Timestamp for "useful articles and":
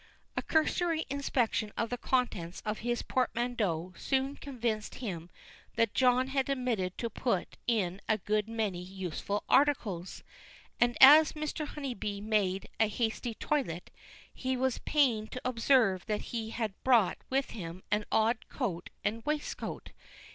8.81-10.97